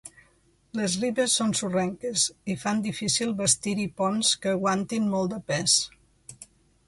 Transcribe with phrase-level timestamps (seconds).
[0.77, 5.77] Les ribes són sorrenques i fan difícil bastir-hi ponts que aguantin molt de pes.